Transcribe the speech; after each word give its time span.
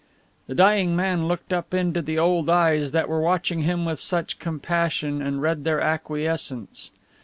The 0.47 0.55
dying 0.55 0.95
man 0.95 1.27
looked 1.27 1.53
up 1.53 1.75
into 1.75 2.01
the 2.01 2.17
old 2.17 2.49
eyes 2.49 2.89
that 2.89 3.07
were 3.07 3.21
watching 3.21 3.59
him 3.61 3.85
with 3.85 3.99
such 3.99 4.39
compassion 4.39 5.21
and 5.21 5.43
read 5.43 5.63
their 5.63 5.79
acquiescence. 5.79 6.89